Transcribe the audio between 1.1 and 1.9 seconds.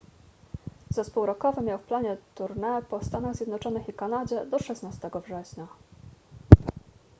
rockowy miał w